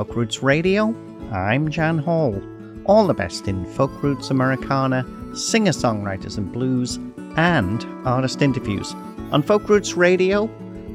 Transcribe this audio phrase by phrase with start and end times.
[0.00, 0.94] Folk Roots Radio.
[1.30, 2.40] I'm Jan Hall.
[2.86, 5.04] All the best in folk roots Americana,
[5.36, 6.98] singer songwriters and blues,
[7.36, 8.94] and artist interviews.
[9.30, 10.44] On Folk Roots Radio,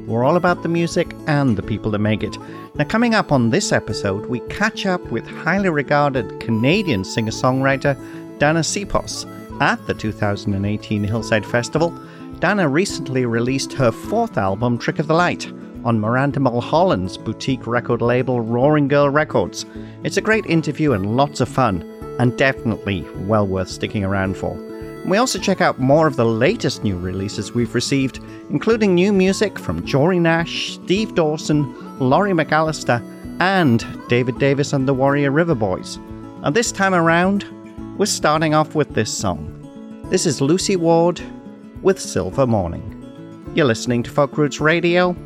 [0.08, 2.36] we're all about the music and the people that make it.
[2.74, 7.94] Now, coming up on this episode, we catch up with highly regarded Canadian singer songwriter
[8.40, 9.24] Dana Sipos
[9.60, 11.96] at the 2018 Hillside Festival.
[12.40, 15.46] Dana recently released her fourth album, Trick of the Light
[15.86, 19.64] on Miranda Mulholland's boutique record label Roaring Girl Records.
[20.02, 21.82] It's a great interview and lots of fun,
[22.18, 24.52] and definitely well worth sticking around for.
[25.06, 28.18] We also check out more of the latest new releases we've received,
[28.50, 33.00] including new music from Jory Nash, Steve Dawson, Laurie McAllister,
[33.38, 36.00] and David Davis and the Warrior River Boys.
[36.42, 37.44] And this time around,
[37.96, 39.52] we're starting off with this song.
[40.10, 41.20] This is Lucy Ward
[41.80, 42.92] with Silver Morning.
[43.54, 45.16] You're listening to Folk Roots Radio,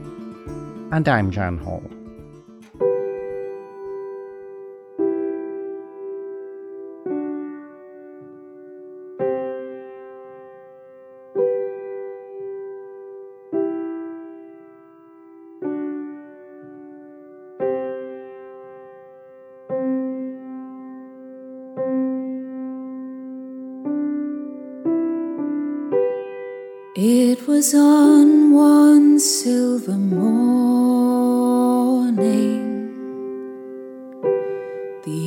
[0.93, 1.83] and I'm Jan Hall.
[27.03, 30.60] It was on one silver morning,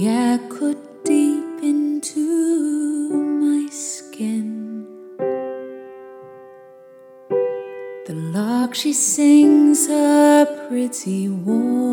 [0.07, 4.85] air cut deep into my skin.
[8.05, 11.92] The lark she sings her pretty warnings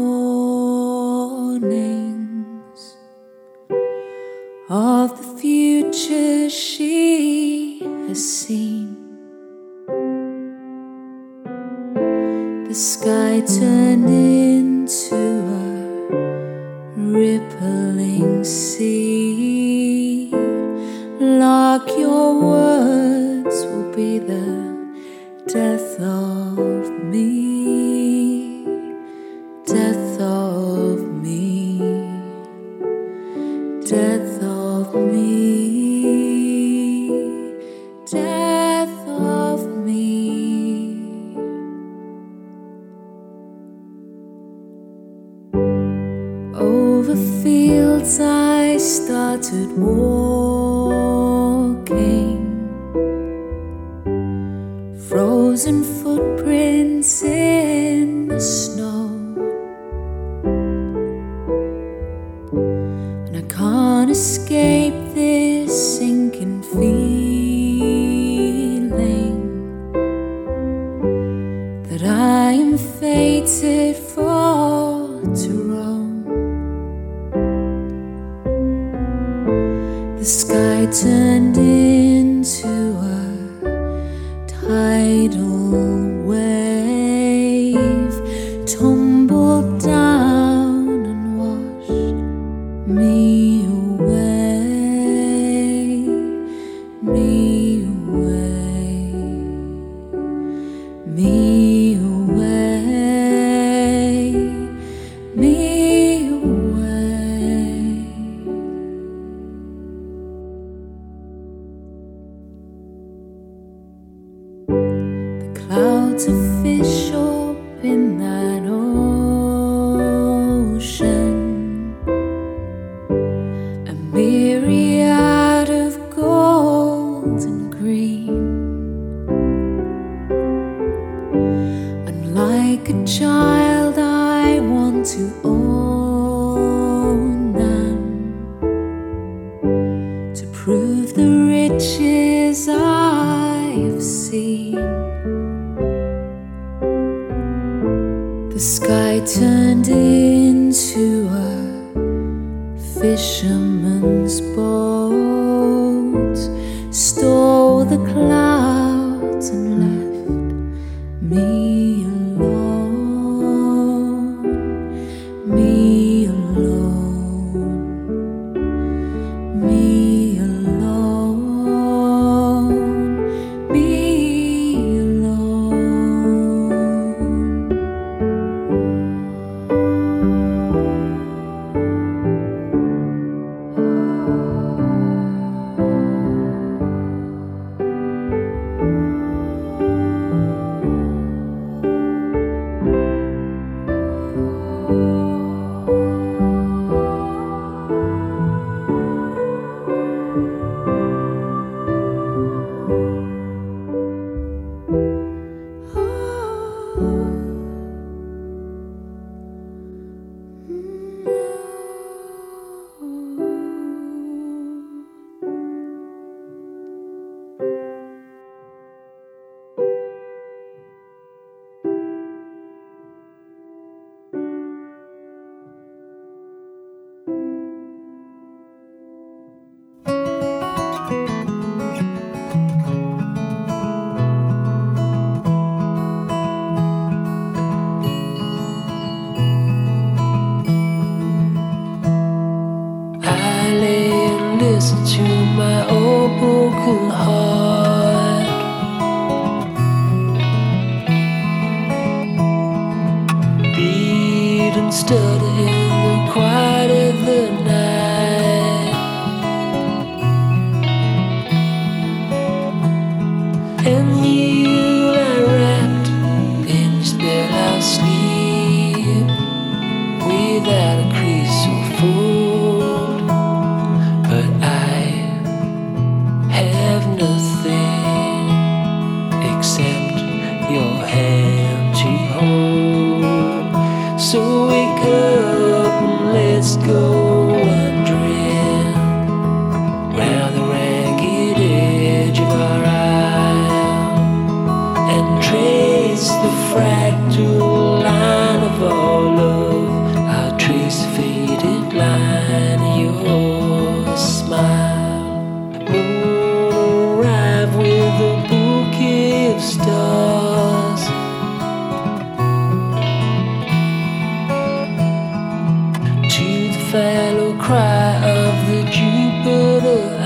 [316.91, 320.20] Fallow cry of the Jupiter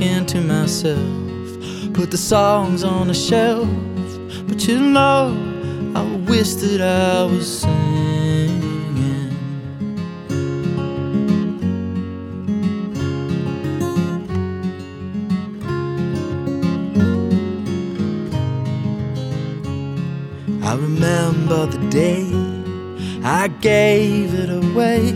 [0.00, 3.68] talking to myself, put the songs on the shelf,
[4.48, 5.36] but you know,
[5.94, 8.60] I wish that I was singing.
[20.62, 22.26] I remember the day
[23.22, 25.10] I gave it away.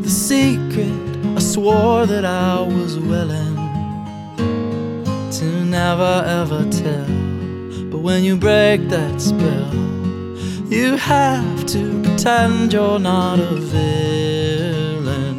[0.00, 3.49] The secret I swore that I was willing
[5.70, 7.06] never ever tell.
[7.90, 9.72] But when you break that spell,
[10.68, 15.38] you have to pretend you're not a villain.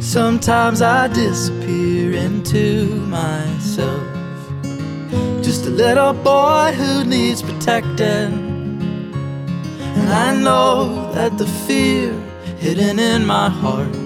[0.00, 4.02] Sometimes I disappear into myself.
[5.42, 8.48] Just a little boy who needs protecting.
[9.98, 12.12] And I know that the fear
[12.58, 13.96] hidden in my heart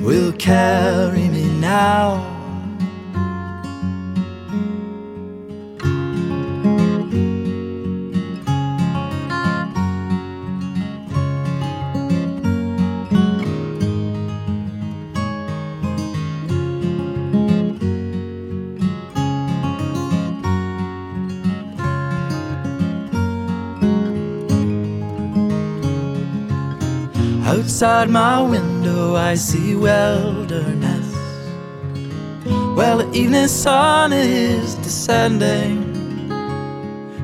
[0.00, 2.37] will carry me now.
[27.80, 31.14] Outside my window, I see wilderness.
[32.74, 35.78] Well, the evening sun is descending,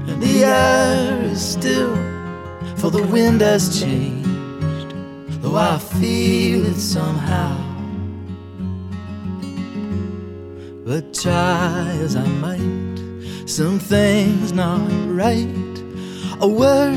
[0.07, 1.97] and the air is still,
[2.77, 4.95] for the wind has changed,
[5.43, 7.57] though I feel it somehow.
[10.87, 15.83] But try as I might, some things not right.
[16.41, 16.95] A word,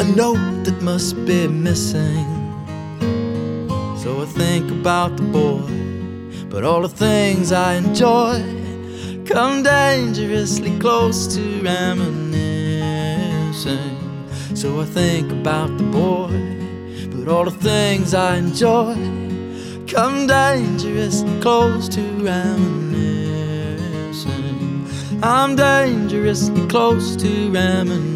[0.00, 2.45] a note that must be missing.
[4.06, 5.66] So I think about the boy,
[6.48, 8.40] but all the things I enjoy
[9.24, 12.14] come dangerously close to reminiscing.
[14.54, 16.30] So I think about the boy,
[17.16, 18.94] but all the things I enjoy
[19.88, 22.70] come dangerously close to reminiscing.
[25.20, 28.06] I'm dangerously close to reminiscing.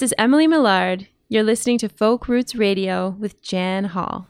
[0.00, 1.08] This is Emily Millard.
[1.28, 4.28] You're listening to Folk Roots Radio with Jan Hall.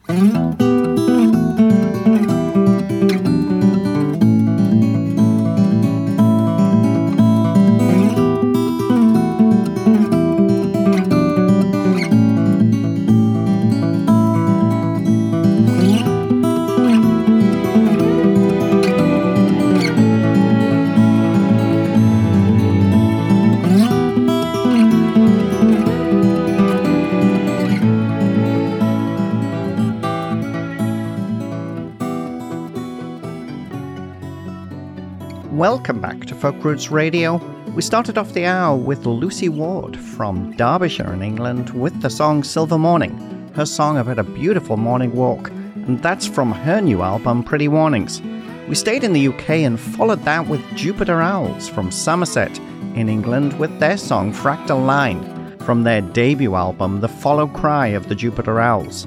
[36.41, 37.37] Folk Roots Radio.
[37.75, 42.43] We started off the hour with Lucy Ward from Derbyshire in England with the song
[42.45, 43.13] Silver Morning,
[43.55, 48.23] her song about a beautiful morning walk, and that's from her new album Pretty Warnings.
[48.69, 52.59] We stayed in the UK and followed that with Jupiter Owls from Somerset
[52.95, 58.09] in England with their song Fractal Line from their debut album The Follow Cry of
[58.09, 59.07] the Jupiter Owls.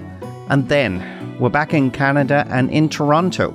[0.50, 3.50] And then we're back in Canada and in Toronto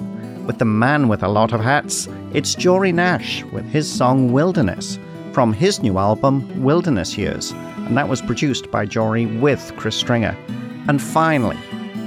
[0.48, 2.08] with the man with a lot of hats.
[2.32, 4.98] It's Jory Nash with his song Wilderness
[5.34, 10.34] from his new album Wilderness Years, and that was produced by Jory with Chris Stringer.
[10.88, 11.58] And finally,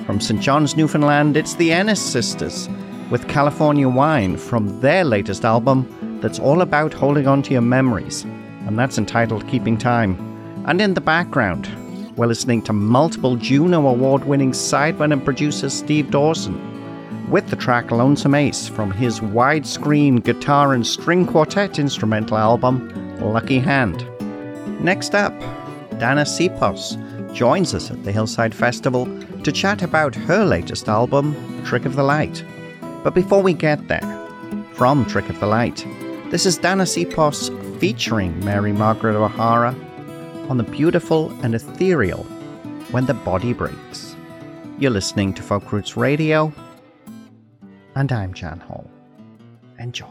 [0.07, 0.41] from St.
[0.41, 2.67] John's, Newfoundland, it's the Ennis Sisters
[3.11, 8.23] with California Wine from their latest album that's all about holding on to your memories,
[8.65, 10.17] and that's entitled Keeping Time.
[10.65, 11.69] And in the background,
[12.17, 16.70] we're listening to multiple Juno Award winning sideman and producer Steve Dawson
[17.31, 22.89] with the track Lonesome Ace from his widescreen guitar and string quartet instrumental album
[23.21, 24.05] Lucky Hand.
[24.83, 25.39] Next up,
[25.97, 26.97] Dana Sipos
[27.33, 29.05] joins us at the Hillside Festival
[29.43, 32.43] to chat about her latest album, Trick of the Light.
[33.01, 34.01] But before we get there,
[34.73, 35.85] from Trick of the Light,
[36.31, 39.73] this is Dana Sipos featuring Mary Margaret O'Hara
[40.49, 42.23] on the beautiful and ethereal
[42.91, 44.17] When the Body Breaks.
[44.79, 46.51] You're listening to Folk Roots Radio,
[47.95, 48.89] and I'm Jan Hall.
[49.79, 50.07] Enjoy.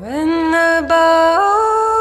[0.00, 1.93] When the body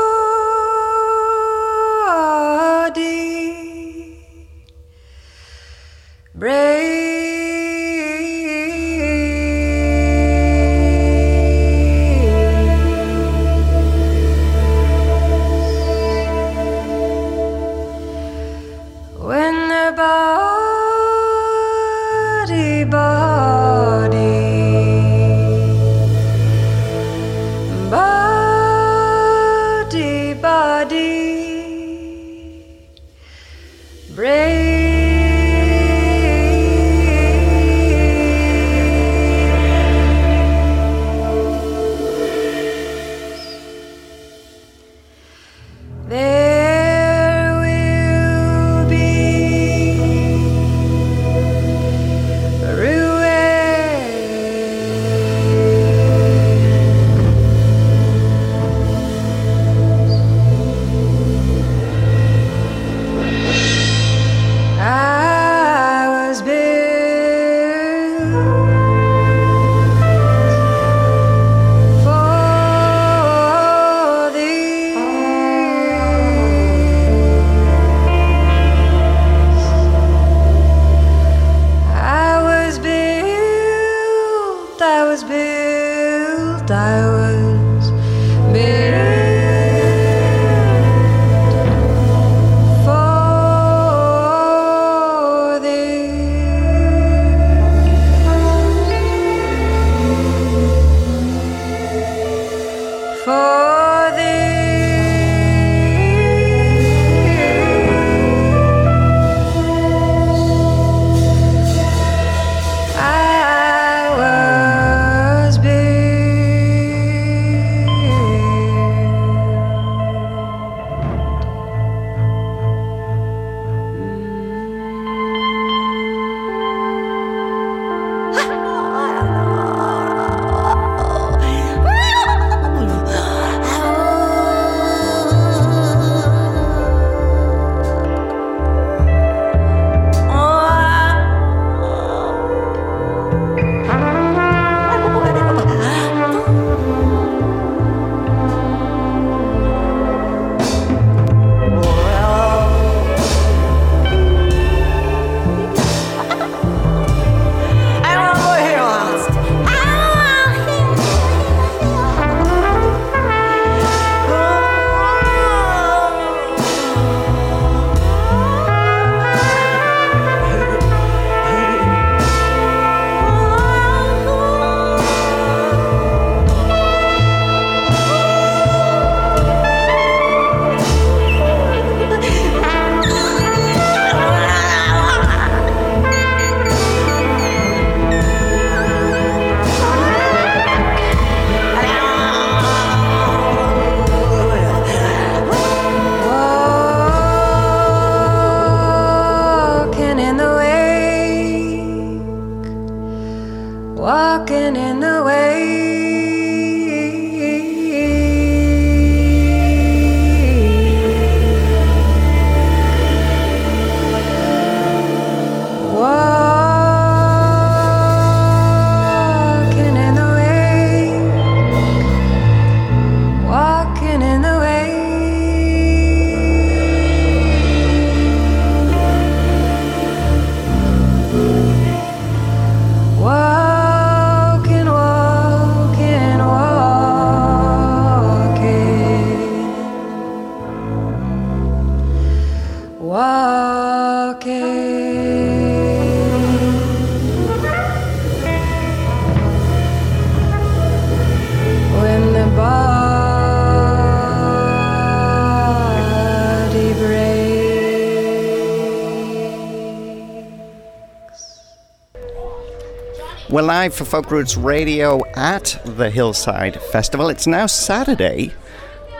[263.73, 267.29] live for Folk Roots Radio at the Hillside Festival.
[267.29, 268.53] It's now Saturday,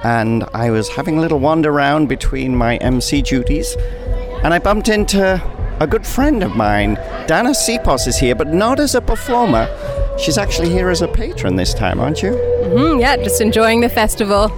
[0.03, 3.75] and I was having a little wander around between my MC duties,
[4.43, 5.41] and I bumped into
[5.79, 6.99] a good friend of mine.
[7.25, 9.67] Dana Sipos is here, but not as a performer.
[10.19, 12.33] She's actually here as a patron this time, aren't you?
[12.33, 14.49] Mm, yeah, just enjoying the festival.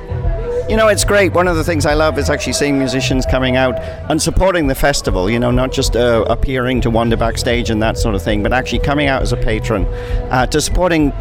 [0.67, 1.31] You know, it's great.
[1.31, 3.77] One of the things I love is actually seeing musicians coming out
[4.09, 7.99] and supporting the festival, you know, not just uh, appearing to wander backstage and that
[7.99, 9.85] sort of thing, but actually coming out as a patron
[10.31, 11.11] uh, to supporting,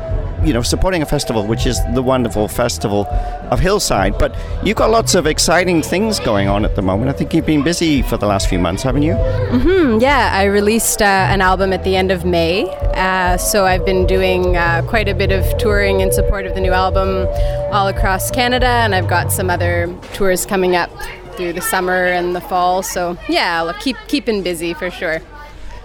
[0.45, 3.07] you know, supporting a festival, which is the wonderful Festival
[3.51, 4.19] of Hillside.
[4.19, 7.11] But you've got lots of exciting things going on at the moment.
[7.11, 9.15] I think you've been busy for the last few months, haven't you?
[9.15, 13.85] Mm, yeah, I released uh, an album at the end of May, uh, so I've
[13.85, 17.27] been doing uh, quite a bit of touring in support of the new album
[17.73, 20.91] all across Canada, and I've got some other tours coming up
[21.37, 22.83] through the summer and the fall.
[22.83, 25.21] So yeah, I'll keep keeping busy for sure.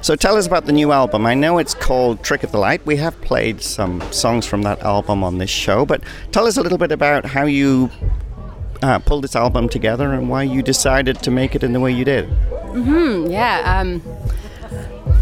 [0.02, 1.26] So tell us about the new album.
[1.26, 2.86] I know it's called Trick of the Light.
[2.86, 6.62] We have played some songs from that album on this show, but tell us a
[6.62, 7.90] little bit about how you
[8.82, 11.92] uh, pulled this album together and why you decided to make it in the way
[11.92, 12.26] you did.
[12.30, 13.28] Hmm.
[13.28, 13.80] Yeah.
[13.80, 14.02] Um,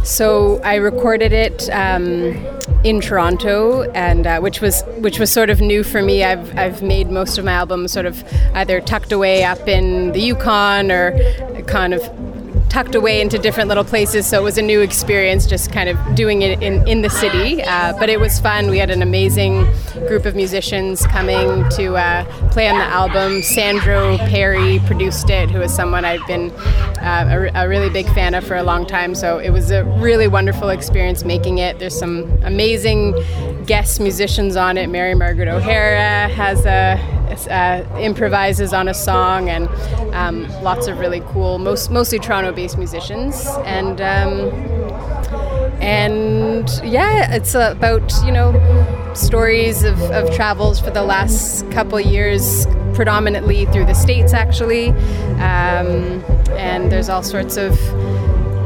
[0.03, 2.35] so I recorded it um,
[2.83, 6.23] in Toronto, and uh, which was which was sort of new for me.
[6.23, 10.19] I've I've made most of my albums sort of either tucked away up in the
[10.21, 11.17] Yukon or
[11.63, 12.01] kind of
[12.77, 14.27] tucked away into different little places.
[14.27, 17.63] So it was a new experience, just kind of doing it in, in the city.
[17.63, 18.69] Uh, but it was fun.
[18.69, 19.65] We had an amazing
[20.07, 23.41] group of musicians coming to uh, play on the album.
[23.41, 26.51] Sandro Perri produced it, who is someone I've been
[27.01, 29.15] uh, a, a really big fan of for a long time.
[29.15, 31.79] So it was a really wonderful experience making it.
[31.79, 33.15] There's some amazing
[33.65, 34.85] guest musicians on it.
[34.85, 37.16] Mary Margaret O'Hara has a
[37.47, 39.67] uh, improvises on a song, and
[40.13, 44.49] um, lots of really cool, most mostly Toronto-based musicians, and um,
[45.81, 48.53] and yeah, it's about you know
[49.13, 54.89] stories of, of travels for the last couple years, predominantly through the states actually,
[55.39, 56.23] um,
[56.57, 57.77] and there's all sorts of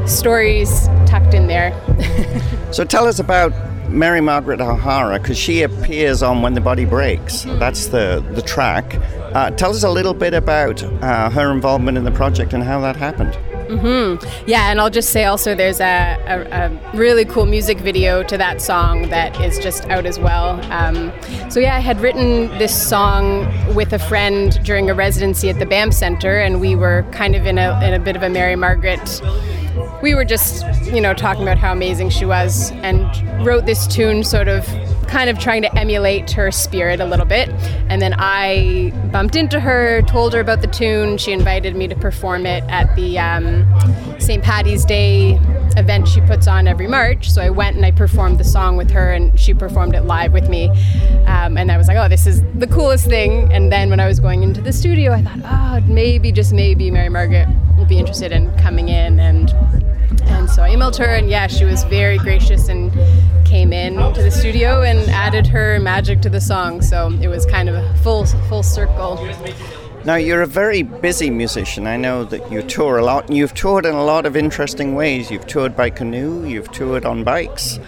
[0.08, 1.72] stories tucked in there.
[2.72, 3.52] So tell us about
[3.92, 7.42] Mary Margaret O'Hara because she appears on When the Body Breaks.
[7.44, 8.96] That's the the track.
[9.34, 12.80] Uh, tell us a little bit about uh, her involvement in the project and how
[12.80, 13.34] that happened.
[13.70, 14.16] Hmm.
[14.46, 18.36] Yeah, and I'll just say also there's a, a, a really cool music video to
[18.36, 20.60] that song that is just out as well.
[20.70, 21.10] Um,
[21.50, 25.64] so yeah, I had written this song with a friend during a residency at the
[25.64, 28.56] Banff Centre, and we were kind of in a, in a bit of a Mary
[28.56, 29.22] Margaret.
[30.02, 34.24] We were just, you know, talking about how amazing she was, and wrote this tune
[34.24, 34.66] sort of
[35.06, 37.48] kind of trying to emulate her spirit a little bit.
[37.88, 41.18] And then I bumped into her, told her about the tune.
[41.18, 43.66] She invited me to perform it at the um,
[44.18, 44.42] St.
[44.42, 45.38] Patty's Day
[45.76, 47.30] event she puts on every March.
[47.30, 50.32] So I went and I performed the song with her, and she performed it live
[50.32, 50.68] with me.
[51.26, 53.52] Um, and I was like, oh, this is the coolest thing.
[53.52, 56.90] And then when I was going into the studio, I thought, oh, maybe, just maybe,
[56.90, 59.52] Mary Margaret will be interested in coming in and
[60.26, 62.92] and so I emailed her, and yeah, she was very gracious and
[63.46, 66.82] came in to the studio and added her magic to the song.
[66.82, 69.18] So it was kind of a full full circle.
[70.04, 71.86] Now you're a very busy musician.
[71.86, 74.94] I know that you tour a lot, and you've toured in a lot of interesting
[74.94, 75.30] ways.
[75.30, 77.78] You've toured by canoe, you've toured on bikes.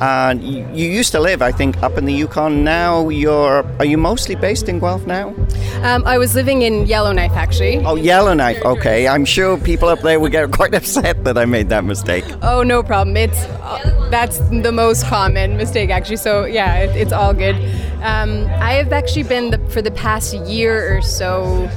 [0.00, 2.64] You, you used to live, I think, up in the Yukon.
[2.64, 3.64] Now you're.
[3.78, 5.34] Are you mostly based in Guelph now?
[5.82, 7.78] Um, I was living in Yellowknife actually.
[7.84, 8.62] Oh, Yellowknife.
[8.64, 12.24] Okay, I'm sure people up there would get quite upset that I made that mistake.
[12.42, 13.16] Oh, no problem.
[13.16, 16.16] It's uh, that's the most common mistake actually.
[16.16, 17.56] So yeah, it, it's all good.
[18.02, 21.68] Um, I have actually been the, for the past year or so.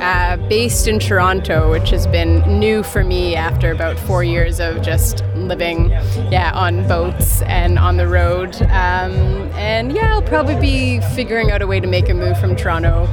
[0.00, 4.80] Uh, based in Toronto, which has been new for me after about four years of
[4.80, 5.90] just living,
[6.30, 8.54] yeah, on boats and on the road.
[8.62, 9.12] Um,
[9.58, 13.08] and yeah, I'll probably be figuring out a way to make a move from Toronto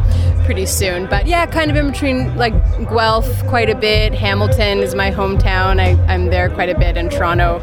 [0.45, 1.07] pretty soon.
[1.07, 2.53] But yeah, kind of in between like
[2.87, 4.13] Guelph quite a bit.
[4.13, 5.79] Hamilton is my hometown.
[5.79, 7.57] I, I'm there quite a bit, and Toronto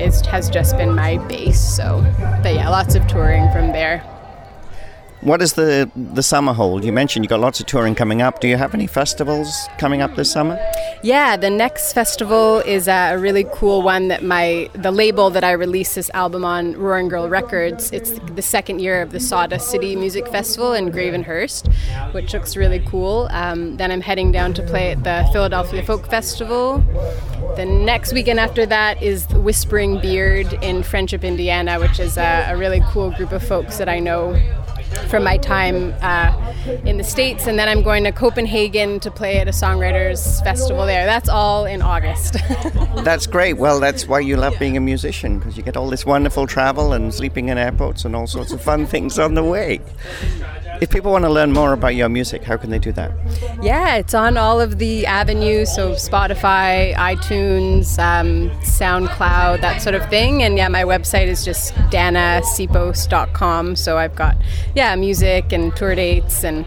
[0.00, 1.60] is has just been my base.
[1.60, 2.02] So,
[2.42, 4.02] but yeah, lots of touring from there.
[5.22, 6.84] What does the the summer hold?
[6.84, 8.40] You mentioned you got lots of touring coming up.
[8.40, 10.58] Do you have any festivals coming up this summer?
[11.04, 15.52] Yeah, the next festival is a really cool one that my the label that I
[15.52, 17.92] released this album on, Roaring Girl Records.
[17.92, 21.72] It's the second year of the Sawdust City Music Festival in Gravenhurst,
[22.12, 23.28] which looks really cool.
[23.30, 26.78] Um, then I'm heading down to play at the Philadelphia Folk Festival.
[27.54, 32.56] The next weekend after that is Whispering Beard in Friendship, Indiana, which is a, a
[32.56, 34.32] really cool group of folks that I know
[35.08, 37.46] from my time uh, in the States.
[37.46, 41.06] And then I'm going to Copenhagen to play at a songwriters festival there.
[41.06, 42.34] That's all in August.
[43.04, 43.54] That's great.
[43.54, 46.92] Well, that's why you love being a musician because you get all this wonderful travel
[46.92, 49.80] and sleeping in airports and all sorts of fun things on the way.
[50.82, 53.12] If people want to learn more about your music, how can they do that?
[53.62, 60.04] yeah, it's on all of the avenues, so Spotify, iTunes, um, SoundCloud, that sort of
[60.10, 60.42] thing.
[60.42, 63.76] And yeah, my website is just danasipos.com.
[63.76, 64.36] So I've got,
[64.74, 66.66] yeah, music and tour dates and,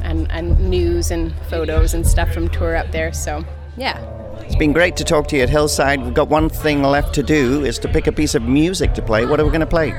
[0.00, 3.12] and, and news and photos and stuff from tour up there.
[3.12, 3.44] So
[3.76, 3.98] yeah.
[4.42, 6.00] It's been great to talk to you at Hillside.
[6.04, 9.02] We've got one thing left to do is to pick a piece of music to
[9.02, 9.26] play.
[9.26, 9.90] What are we going to play?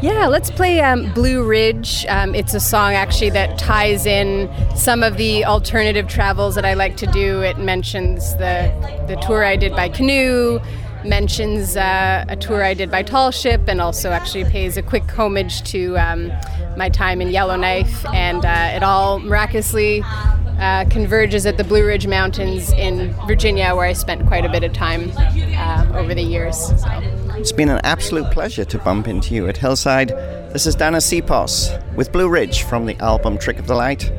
[0.00, 2.06] Yeah, let's play um, Blue Ridge.
[2.08, 6.74] Um, it's a song actually that ties in some of the alternative travels that I
[6.74, 7.42] like to do.
[7.42, 8.72] It mentions the
[9.08, 10.60] the tour I did by canoe,
[11.04, 15.02] mentions uh, a tour I did by tall ship, and also actually pays a quick
[15.10, 16.30] homage to um,
[16.76, 18.06] my time in Yellowknife.
[18.14, 23.86] And uh, it all miraculously uh, converges at the Blue Ridge Mountains in Virginia, where
[23.86, 26.56] I spent quite a bit of time uh, over the years.
[26.56, 27.27] So.
[27.38, 30.08] It's been an absolute pleasure to bump into you at Hillside.
[30.52, 34.10] This is Dana Sipos with Blue Ridge from the album Trick of the Light.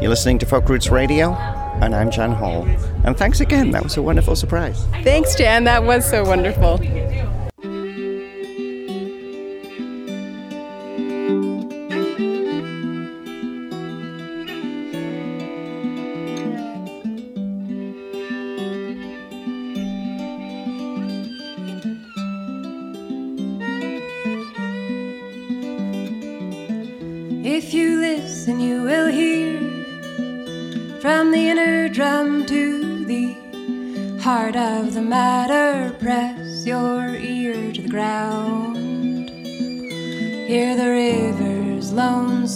[0.00, 1.34] You're listening to Folk Roots Radio,
[1.80, 2.64] and I'm Jan Hall.
[3.04, 4.84] And thanks again, that was a wonderful surprise.
[5.04, 5.62] Thanks, Jan.
[5.64, 6.78] That was so wonderful.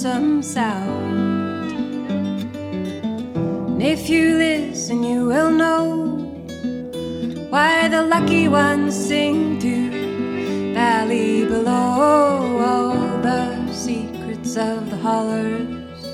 [0.08, 1.70] Lonesome sound.
[3.68, 6.16] And if you listen, you will know
[7.50, 12.58] why the lucky ones sing to valley below.
[12.70, 16.04] All the secrets of the hollers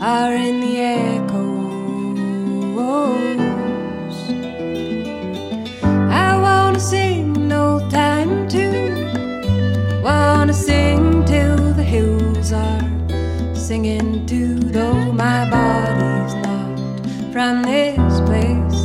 [0.00, 1.60] are in the echoes.
[6.24, 10.02] I wanna sing an old time tune.
[10.02, 12.91] Wanna sing till the hills are
[13.72, 16.76] singing too, though my body's not
[17.32, 18.80] from this place.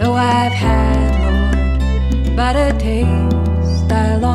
[0.00, 4.33] Though I've had, Lord, but a taste, I long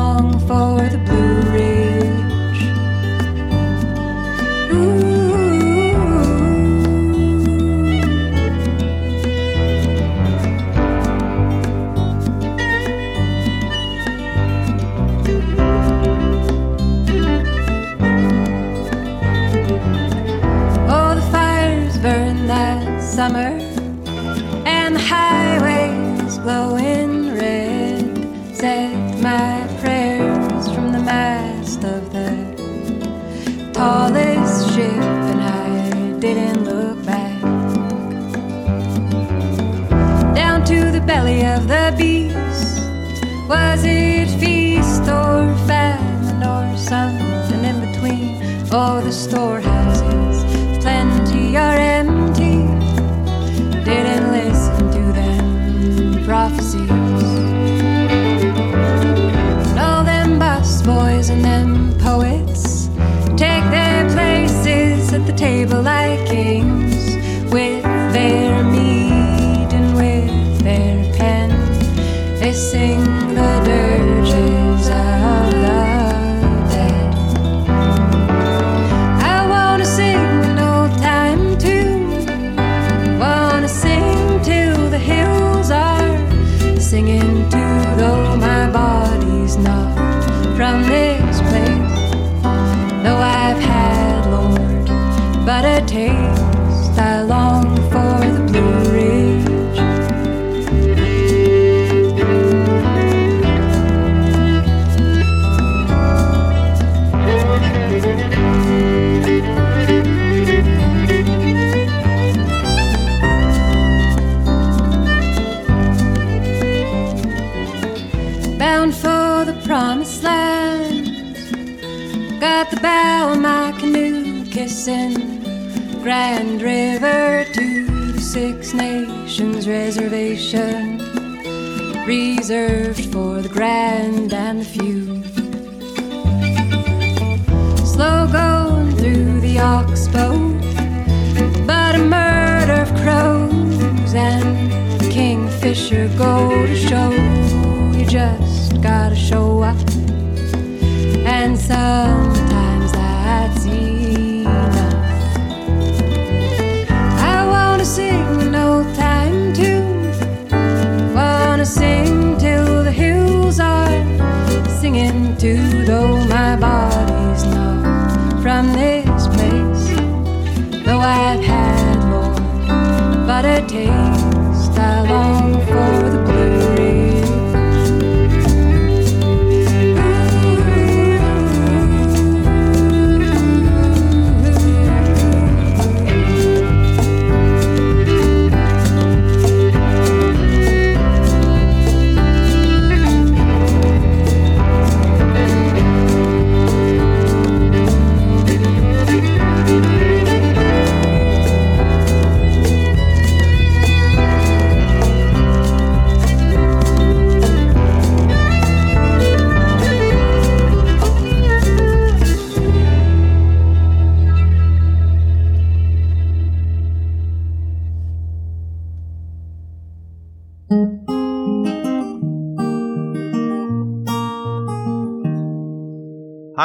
[49.22, 49.59] Oh,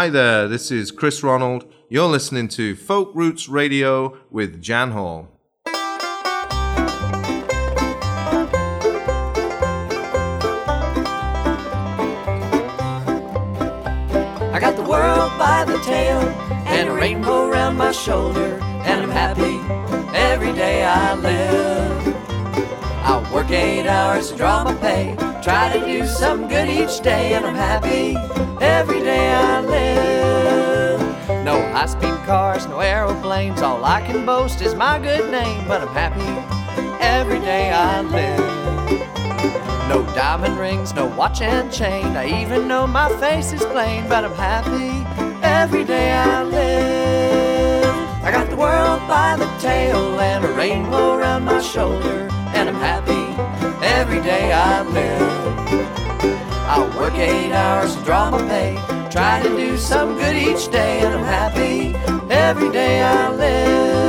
[0.06, 1.66] Hi there, this is Chris Ronald.
[1.90, 5.30] You're listening to Folk Roots Radio with Jan Hall.
[5.66, 5.80] I
[14.62, 16.20] got the world by the tail
[16.68, 19.60] and a rainbow around my shoulder, and I'm happy
[20.16, 21.85] every day I live.
[23.36, 25.14] Work eight hours to draw my pay,
[25.44, 28.16] try to do something good each day, and I'm happy
[28.64, 31.02] every day I live.
[31.44, 35.82] No high speed cars, no aeroplanes, all I can boast is my good name, but
[35.82, 36.24] I'm happy
[37.04, 38.40] every day I live.
[39.90, 42.06] No diamond rings, no watch and chain.
[42.16, 45.04] I even know my face is plain, but I'm happy
[45.46, 48.24] every day I live.
[48.24, 52.76] I got the world by the tail and a rainbow around my shoulder, and I'm
[52.76, 53.25] happy
[53.86, 55.86] every day I live.
[56.68, 58.76] I'll work eight hours to draw my pay,
[59.12, 61.96] try to do some good each day, and I'm happy
[62.30, 64.05] every day I live.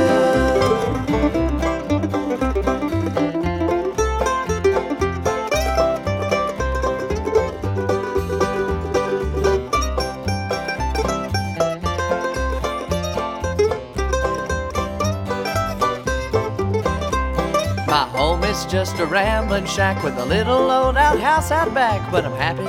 [18.57, 22.65] Is just a rambling shack with a little old outhouse out back, but I'm happy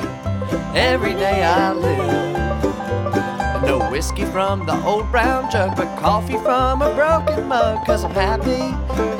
[0.78, 3.62] every day I live.
[3.64, 8.12] No whiskey from the old brown jug, but coffee from a broken mug, cause I'm
[8.12, 8.62] happy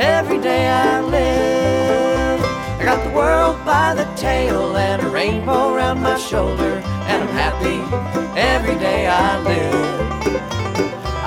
[0.03, 2.41] every day I live.
[2.81, 7.35] I got the world by the tail and a rainbow around my shoulder, and I'm
[7.45, 7.79] happy
[8.39, 10.58] every day I live.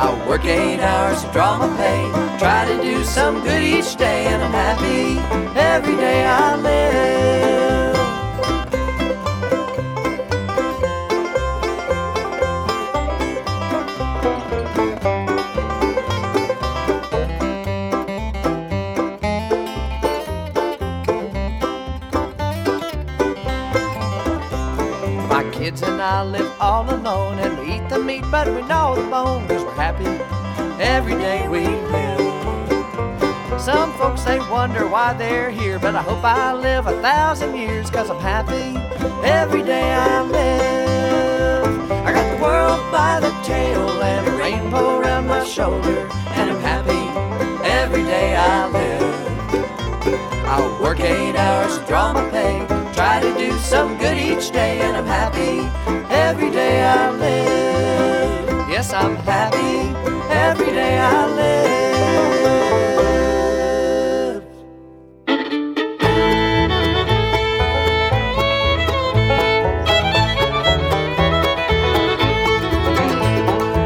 [0.03, 2.01] I work eight hours to draw my pay,
[2.39, 5.19] try to do some good each day, and I'm happy
[5.59, 6.81] every day I live.
[25.29, 28.95] My kids and I live all alone and we eat the meat, but we know
[28.95, 29.47] the bone,
[29.81, 30.05] happy
[30.79, 32.19] every day we live.
[33.59, 37.89] Some folks they wonder why they're here, but I hope I live a thousand years,
[37.89, 38.77] cause I'm happy
[39.27, 41.91] every day I live.
[42.07, 46.07] I got the world by the tail and a rainbow around my shoulder,
[46.37, 47.03] and I'm happy
[47.67, 49.15] every day I live.
[50.45, 54.79] I'll work eight hours to draw my pay, try to do some good each day,
[54.81, 55.55] and I'm happy
[56.13, 58.00] every day I live.
[58.81, 59.93] Yes, I'm happy
[60.33, 61.63] every day I live.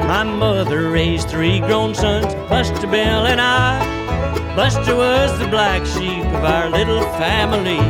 [0.08, 4.56] My mother raised three grown sons, Buster, Bill, and I.
[4.56, 7.82] Buster was the black sheep of our little family.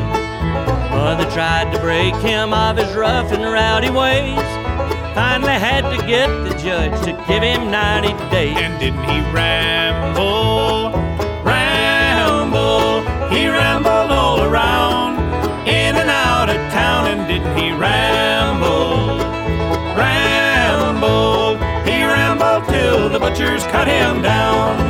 [0.90, 4.55] Mother tried to break him of his rough and rowdy ways.
[5.16, 8.58] Finally had to get the judge to give him 90 days.
[8.58, 10.92] And didn't he ramble,
[11.42, 13.00] ramble?
[13.30, 15.16] He rambled all around,
[15.66, 17.08] in and out of town.
[17.08, 19.20] And didn't he ramble,
[19.96, 21.56] ramble?
[21.90, 24.85] He rambled till the butchers cut him down.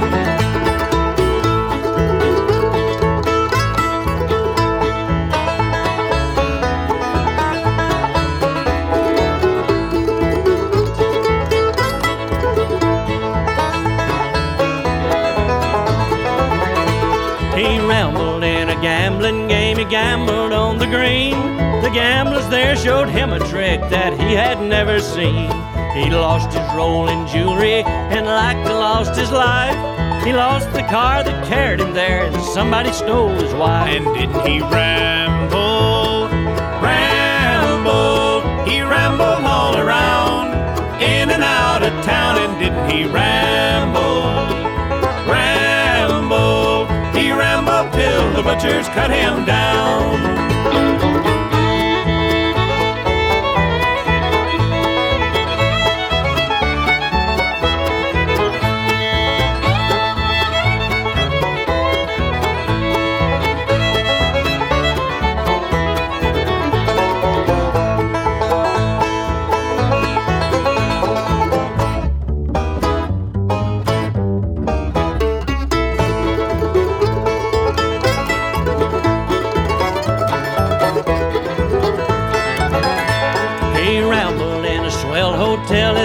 [20.05, 21.33] Gambled on the green.
[21.81, 25.49] The gamblers there showed him a trick that he had never seen.
[25.97, 27.81] He lost his rolling jewelry
[28.15, 29.75] and like to lost his life.
[30.23, 33.89] He lost the car that carried him there, and somebody stole his wife.
[33.95, 36.29] And didn't he ramble,
[36.85, 38.41] ramble?
[38.69, 40.47] He rambled all around,
[41.01, 42.33] in and out of town.
[42.43, 43.54] And didn't he ramble,
[48.45, 50.44] butchers cut him down.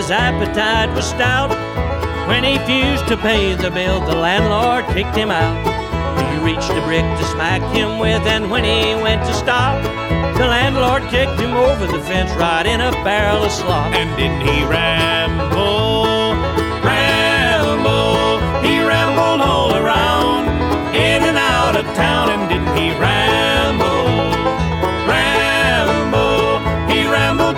[0.01, 1.51] His appetite was stout.
[2.27, 5.61] When he refused to pay the bill, the landlord kicked him out.
[6.33, 9.77] He reached a brick to smack him with, and when he went to stop,
[10.39, 13.93] the landlord kicked him over the fence right in a barrel of slop.
[13.93, 16.33] And didn't he ramble,
[16.81, 18.41] ramble?
[18.67, 20.49] He rambled all around,
[20.97, 22.31] in and out of town.
[22.31, 23.20] And didn't he ramble,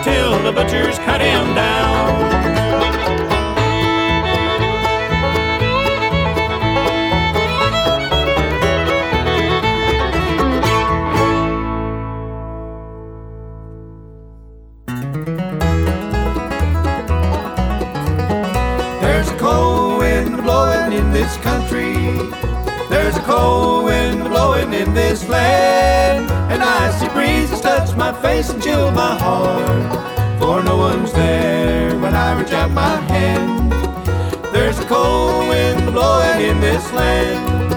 [0.03, 2.33] till the butchers cut him down.
[19.01, 21.95] There's a cold wind blowing in this country.
[22.91, 26.52] There's a cold wind blowing in this land.
[28.33, 30.41] My and chill my heart.
[30.41, 33.71] For no one's there when I reach out my hand.
[34.55, 37.75] There's a cold wind blowing in this land.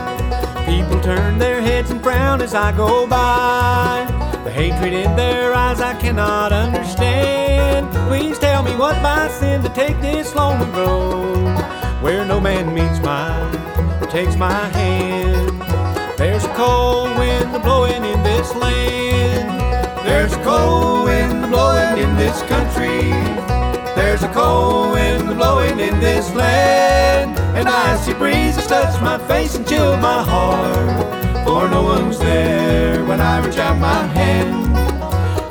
[0.66, 4.08] People turn their heads and frown as I go by.
[4.45, 7.91] The hatred in their eyes I cannot understand.
[8.08, 11.53] Please tell me what my sin to take this lonely road
[12.01, 15.62] where no man meets mine takes my hand.
[16.18, 19.55] There's a cold wind blowing in this land.
[20.06, 23.10] There's a cold wind blowing in this country.
[23.95, 27.39] There's a cold wind blowing in this land.
[27.58, 31.43] An icy breeze breezes touch my face and chill my heart.
[31.43, 34.76] For no one's there when I reach out my hand.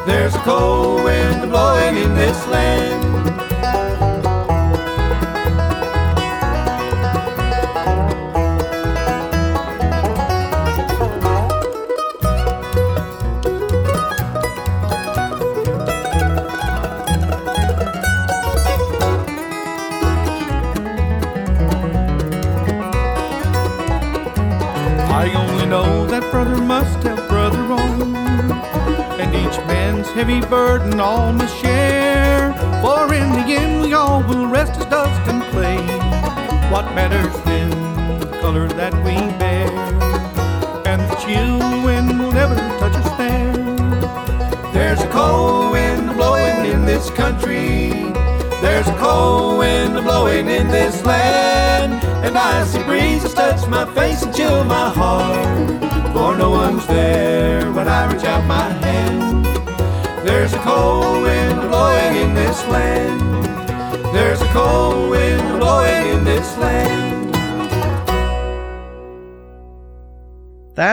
[0.06, 3.13] There's a cold wind blowing in this land.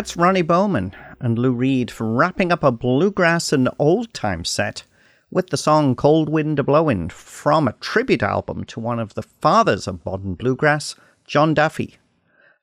[0.01, 4.83] That's Ronnie Bowman and Lou Reid for wrapping up a bluegrass and old time set
[5.29, 9.21] with the song Cold Wind a Blowin' from a tribute album to one of the
[9.21, 10.95] fathers of modern bluegrass,
[11.27, 11.97] John Duffy.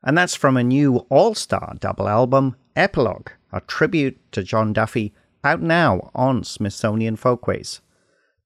[0.02, 5.14] And that's from a new all star double album, Epilogue, a tribute to John Duffy
[5.44, 7.80] out now on Smithsonian Folkways.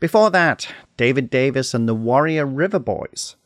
[0.00, 0.68] Before that,
[0.98, 3.36] David Davis and the Warrior River Boys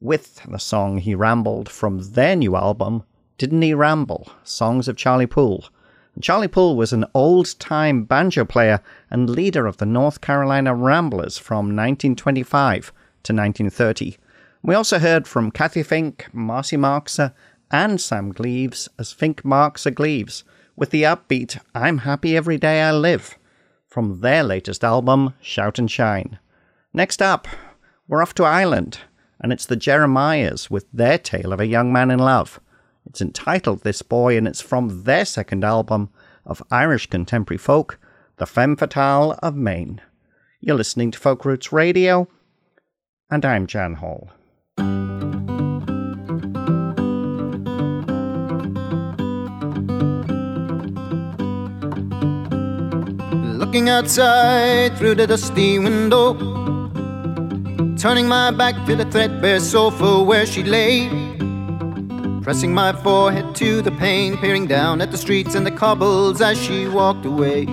[0.00, 3.04] with the song He Rambled from their new album,
[3.38, 4.28] Didn't He Ramble?
[4.42, 5.64] Songs of Charlie Poole.
[6.14, 8.80] And Charlie Poole was an old time banjo player
[9.10, 14.18] and leader of the North Carolina Ramblers from 1925 to 1930.
[14.62, 17.32] We also heard from Cathy Fink, Marcy Marxer,
[17.70, 20.42] and Sam Gleaves as Fink Marxer Gleaves
[20.74, 23.38] with the upbeat I'm Happy Every Day I Live
[23.86, 26.40] from their latest album, Shout and Shine.
[26.92, 27.46] Next up,
[28.08, 28.98] we're off to Ireland,
[29.40, 32.58] and it's the Jeremiahs with their tale of a young man in love.
[33.08, 36.10] It's entitled This Boy, and it's from their second album
[36.44, 37.98] of Irish contemporary folk,
[38.36, 40.02] The Femme Fatale of Maine.
[40.60, 42.28] You're listening to Folk Roots Radio,
[43.30, 44.30] and I'm Jan Hall.
[53.58, 56.34] Looking outside through the dusty window,
[57.96, 61.08] turning my back to the threadbare sofa where she lay,
[62.48, 66.58] pressing my forehead to the pane, peering down at the streets and the cobbles as
[66.58, 67.66] she walked away.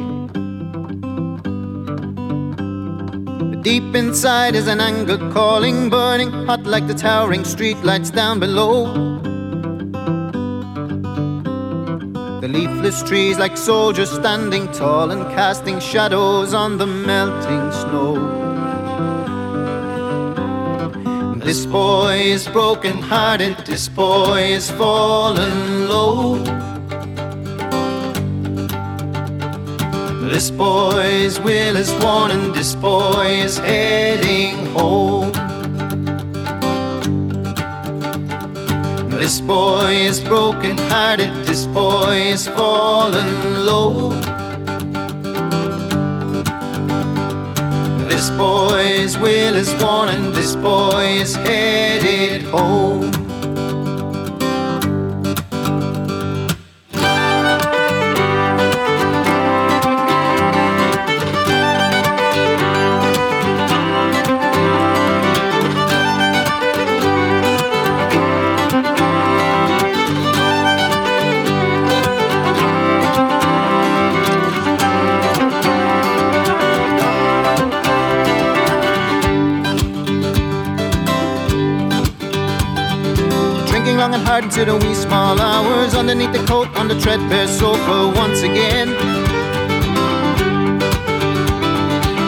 [3.62, 8.94] Deep inside is an anger calling, burning hot like the towering streetlights down below.
[12.42, 18.45] The leafless trees like soldiers standing tall and casting shadows on the melting snow.
[21.46, 26.38] This boy is broken hearted, this boy is fallen low.
[30.28, 35.32] This boy's will is worn and this boy is heading home.
[39.12, 44.35] This boy is broken hearted, this boy is fallen low.
[48.16, 53.25] This boy's will is worn and this boy is headed home.
[84.36, 88.90] Hard into the wee small hours underneath the coat on the threadbare sofa once again.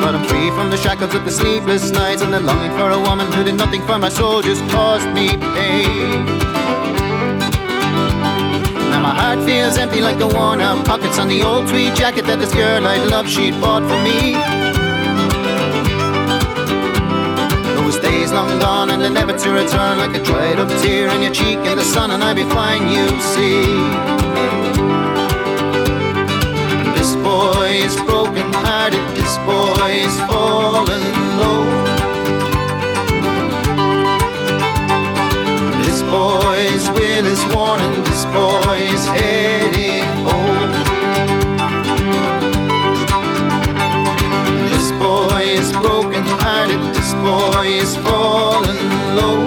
[0.02, 3.00] But I'm free from the shackles of the sleepless nights and the longing for a
[3.00, 6.24] woman who did nothing for my soul just caused me pain.
[8.90, 12.26] Now my heart feels empty like the worn out pockets on the old tweed jacket
[12.28, 14.57] that this girl I love she'd bought for me.
[18.28, 21.34] Days long gone and they're never to return like a dried up tear in your
[21.34, 23.64] cheek in the sun and I be fine, you see.
[26.98, 31.04] This boy is broken hearted, this boy is fallen
[31.40, 31.64] low.
[35.86, 40.37] This boy's will is worn and this boy is heading home.
[46.94, 49.47] This boy is falling low.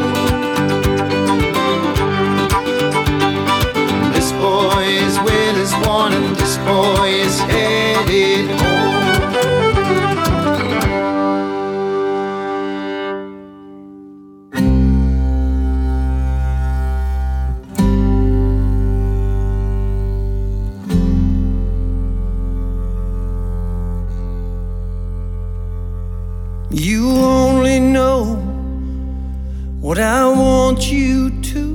[29.90, 31.66] What I want you to.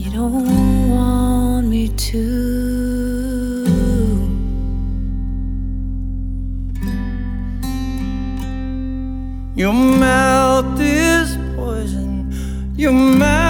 [0.01, 2.19] you don't want me to.
[9.55, 12.31] Your mouth is poison,
[12.77, 13.40] your mouth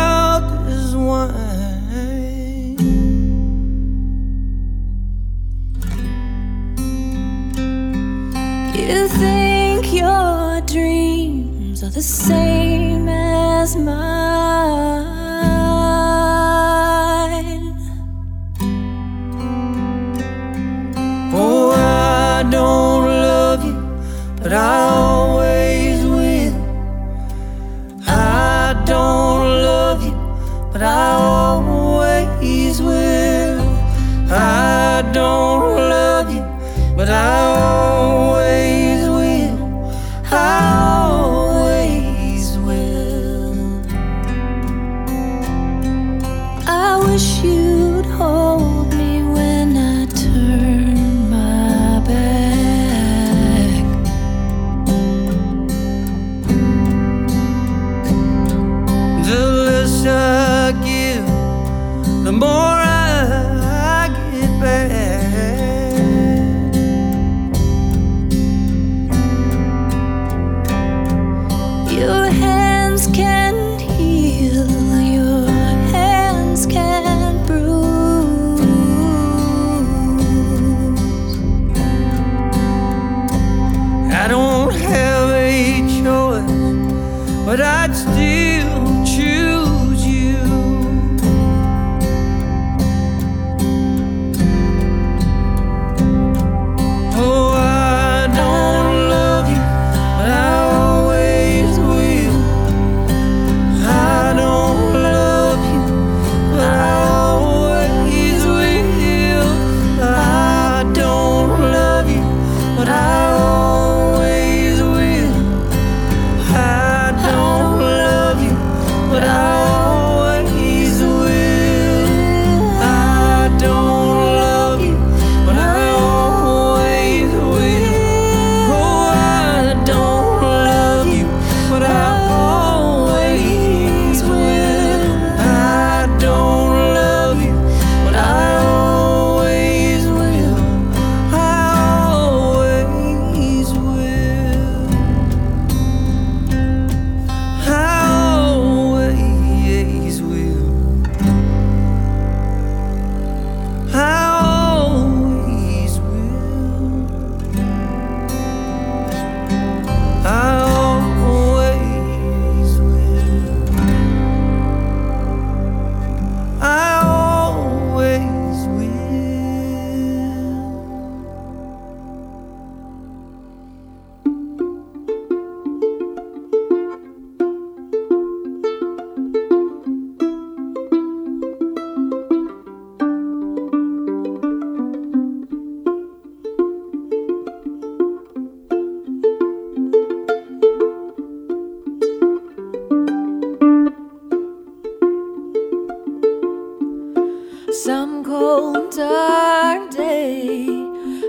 [197.84, 200.68] Some cold, dark day,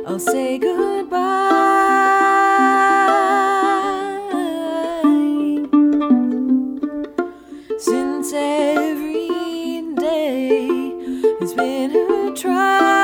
[0.07, 1.09] I'll say goodbye.
[7.79, 10.67] Since every day
[11.41, 13.02] has been a trial.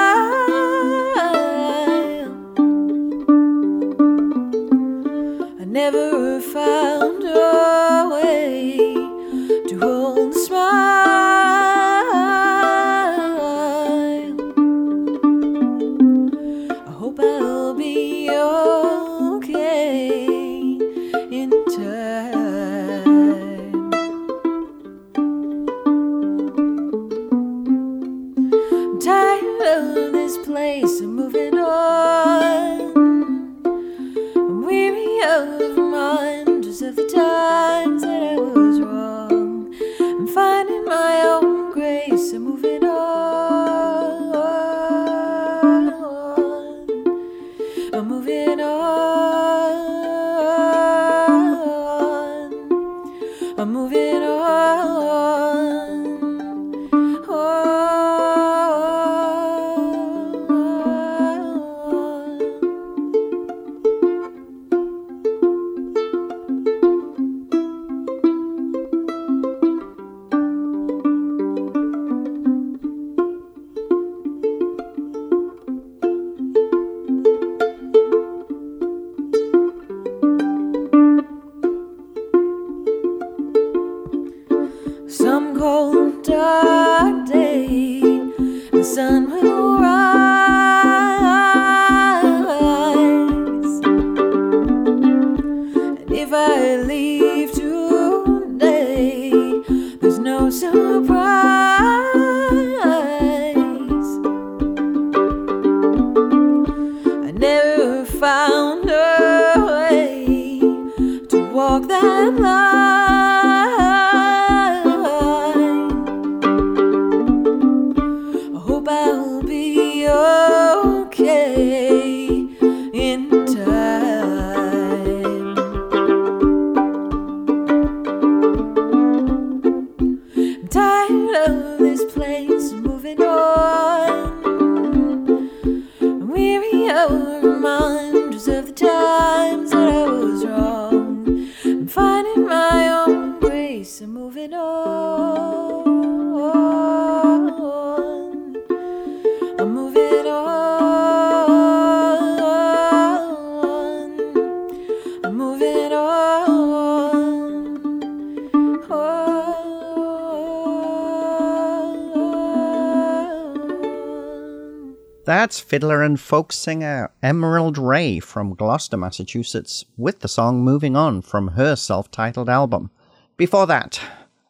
[165.68, 171.48] Fiddler and folk singer Emerald Rae from Gloucester, Massachusetts, with the song Moving On from
[171.48, 172.90] her self titled album.
[173.36, 174.00] Before that,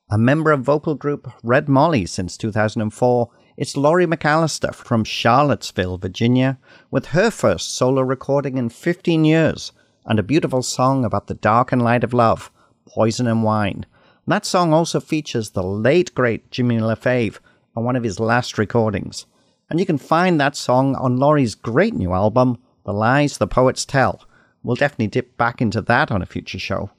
[0.08, 6.56] a member of vocal group Red Molly since 2004, it's Laurie MacAllister from Charlottesville, Virginia,
[6.88, 9.72] with her first solo recording in 15 years
[10.06, 12.52] and a beautiful song about the dark and light of love,
[12.86, 13.86] Poison and Wine.
[14.28, 17.40] That song also features the late great Jimmy LaFave
[17.74, 19.26] on one of his last recordings.
[19.70, 23.84] And you can find that song on Laurie's great new album, The Lies the Poets
[23.84, 24.24] Tell.
[24.62, 26.90] We'll definitely dip back into that on a future show.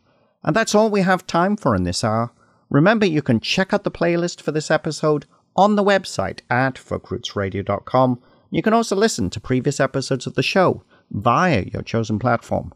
[0.43, 2.31] And that's all we have time for in this hour.
[2.69, 8.21] Remember, you can check out the playlist for this episode on the website at folkrootsradio.com.
[8.51, 12.73] You can also listen to previous episodes of the show via your chosen platform.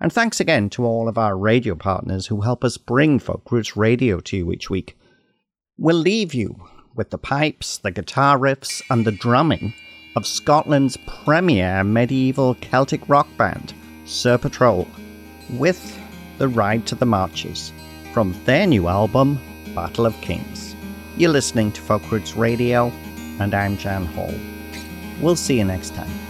[0.00, 3.76] And thanks again to all of our radio partners who help us bring Folk Roots
[3.76, 4.96] Radio to you each week.
[5.76, 6.56] We'll leave you
[6.94, 9.72] with the pipes, the guitar riffs, and the drumming
[10.16, 13.72] of Scotland's premier medieval Celtic rock band,
[14.04, 14.86] Saor Patrol,
[15.50, 15.98] with
[16.38, 17.72] The Ride to the Marches
[18.12, 19.40] from their new album,
[19.74, 20.76] Battle of Kings.
[21.16, 22.92] You're listening to Folk Roots Radio,
[23.40, 24.34] and I'm Jan Hall.
[25.20, 26.21] We'll see you next time.